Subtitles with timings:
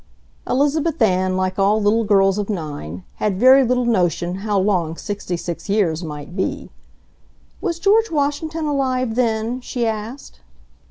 [0.47, 5.37] Elizabeth Ann, like all little girls of nine, had very little notion how long sixty
[5.37, 6.71] six years might be.
[7.61, 10.39] "Was George Washington alive then?" she asked.